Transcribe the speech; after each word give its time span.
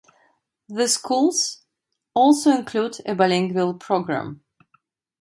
The 0.67 0.87
schools 0.87 1.59
also 2.15 2.49
include 2.49 2.97
a 3.05 3.13
bilingual 3.13 3.75
program. 3.75 4.43